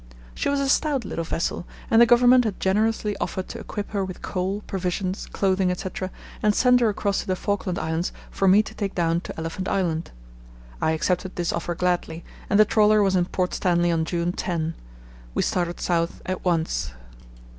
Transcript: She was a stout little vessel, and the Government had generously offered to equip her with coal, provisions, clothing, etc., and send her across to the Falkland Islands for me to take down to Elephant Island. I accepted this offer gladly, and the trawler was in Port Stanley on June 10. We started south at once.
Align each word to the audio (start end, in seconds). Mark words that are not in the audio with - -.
She 0.33 0.49
was 0.49 0.59
a 0.59 0.67
stout 0.67 1.05
little 1.05 1.23
vessel, 1.23 1.67
and 1.91 2.01
the 2.01 2.07
Government 2.07 2.43
had 2.43 2.59
generously 2.59 3.15
offered 3.17 3.47
to 3.49 3.59
equip 3.59 3.91
her 3.91 4.03
with 4.03 4.23
coal, 4.23 4.61
provisions, 4.65 5.27
clothing, 5.27 5.69
etc., 5.69 6.09
and 6.41 6.55
send 6.55 6.79
her 6.79 6.89
across 6.89 7.21
to 7.21 7.27
the 7.27 7.35
Falkland 7.35 7.77
Islands 7.77 8.11
for 8.31 8.47
me 8.47 8.63
to 8.63 8.73
take 8.73 8.95
down 8.95 9.21
to 9.21 9.37
Elephant 9.39 9.67
Island. 9.67 10.09
I 10.81 10.93
accepted 10.93 11.35
this 11.35 11.53
offer 11.53 11.75
gladly, 11.75 12.23
and 12.49 12.59
the 12.59 12.65
trawler 12.65 13.03
was 13.03 13.15
in 13.15 13.25
Port 13.25 13.53
Stanley 13.53 13.91
on 13.91 14.03
June 14.03 14.31
10. 14.31 14.73
We 15.35 15.43
started 15.43 15.79
south 15.79 16.19
at 16.25 16.43
once. 16.43 16.93